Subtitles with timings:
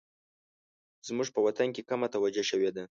[1.07, 2.83] زموږ په وطن کې کمه توجه شوې ده